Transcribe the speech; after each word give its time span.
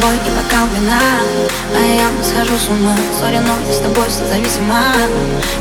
тобой 0.00 0.16
и 0.16 0.30
бокал 0.30 0.66
вина 0.74 1.00
А 1.76 1.80
я 1.80 2.08
схожу 2.24 2.56
с 2.56 2.68
ума. 2.68 2.96
Сори, 3.18 3.38
но 3.38 3.54
я 3.66 3.74
с 3.74 3.78
тобой 3.78 4.06
созависима 4.08 4.94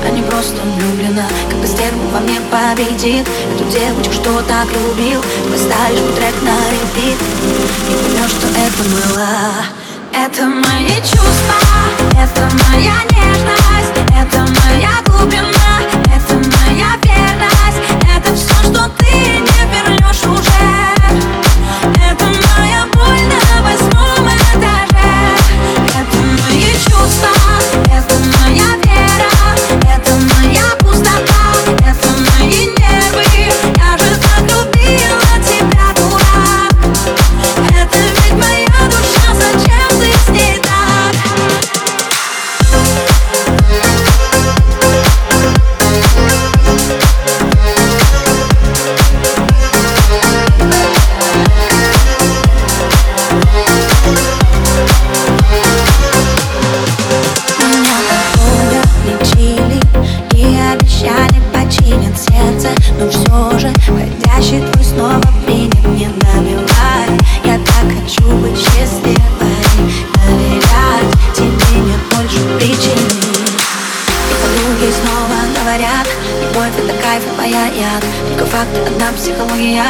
А 0.06 0.10
не 0.10 0.22
просто 0.24 0.56
влюблена 0.64 1.26
Как 1.50 1.60
бы 1.60 1.68
стерву 1.68 2.08
во 2.14 2.20
мне 2.20 2.40
победит. 2.52 3.28
Эту 3.56 3.64
девочку, 3.70 4.14
что 4.14 4.42
так 4.44 4.68
любил? 4.68 5.22
Ты 5.22 5.52
поставишь 5.52 6.00
мой 6.00 6.14
трек 6.14 6.36
на 6.42 6.56
репит. 6.72 7.18
И 7.88 7.94
поймешь, 8.04 8.32
что 8.32 8.48
это 8.48 8.84
было. 8.90 9.28
Это 10.14 10.46
мои 10.46 10.96
чувства 11.02 11.60
Это 12.12 12.50
моя 12.68 12.96
нежность. 13.12 13.69
Любовь 77.10 77.24
это 77.24 77.24
кайф 77.24 77.24
и 77.26 77.36
твоя 77.36 77.66
яд 77.68 78.04
Только 78.28 78.46
факты 78.46 78.80
одна 78.82 79.12
психология. 79.14 79.84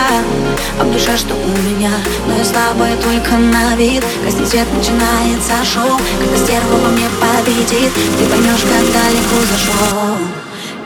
А 0.80 0.84
в 0.84 0.92
душе 0.92 1.18
что 1.18 1.34
у 1.36 1.70
меня. 1.70 1.92
Но 2.28 2.38
я 2.38 2.46
слабая 2.46 2.96
только 2.98 3.36
на 3.36 3.76
вид. 3.76 4.04
Гаснет 4.24 4.48
свет, 4.48 4.68
начинается 4.74 5.54
шоу. 5.66 6.00
Когда 6.20 6.38
стерва 6.38 6.78
во 6.78 6.90
мне 6.90 7.08
победит. 7.20 7.92
Ты 7.94 8.26
поймешь, 8.26 8.62
как 8.62 8.86
далеко 8.94 9.38
зашел 9.52 10.18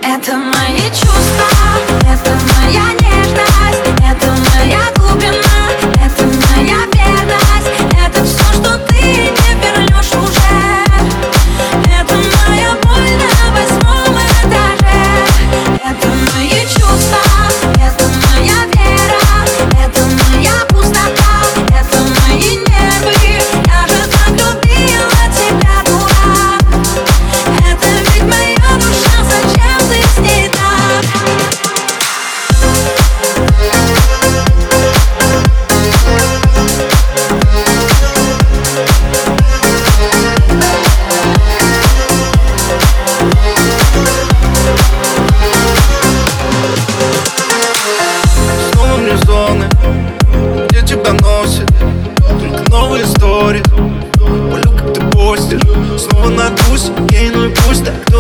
Это 0.02 0.38
мои 0.38 0.90
чувства. 0.90 1.46
Это 2.12 2.32
моя 2.58 3.03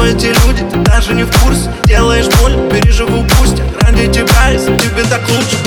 эти 0.04 0.28
люди, 0.46 0.64
ты 0.72 0.78
даже 0.78 1.14
не 1.14 1.24
в 1.24 1.32
курсе. 1.42 1.72
Делаешь 1.86 2.28
боль, 2.42 2.56
переживу 2.70 3.26
пусть 3.38 3.62
Ради 3.82 4.08
тебя, 4.08 4.50
если 4.50 4.78
тебе 4.78 5.04
так 5.10 5.22
лучше. 5.30 5.58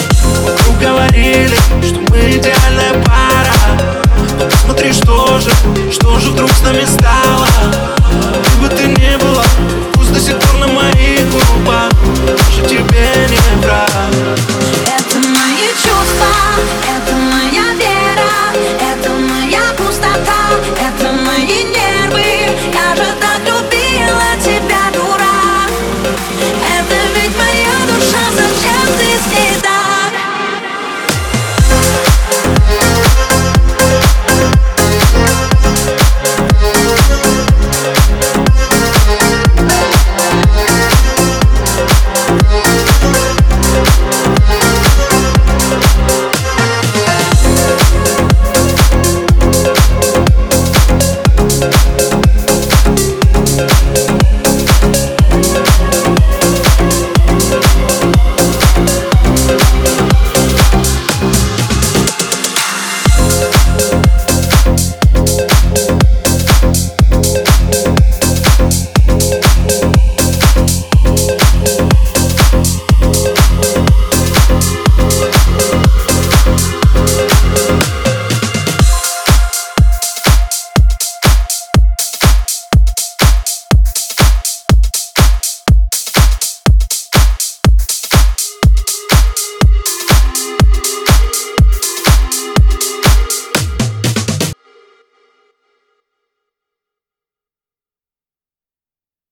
Вокруг 0.45 0.79
говорили, 0.79 1.57
что 1.83 2.01
мы 2.11 2.19
идеальная 2.31 3.03
пара. 3.05 3.53
Но 4.39 4.47
посмотри, 4.47 4.93
что 4.93 5.39
же, 5.39 5.51
что 5.93 6.19
же 6.19 6.31
вдруг 6.31 6.51
с 6.51 6.63
нами 6.63 6.85
стало 6.85 7.25